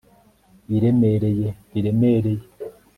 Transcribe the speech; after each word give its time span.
iremereye 0.75 1.49
riremereye 1.71 2.43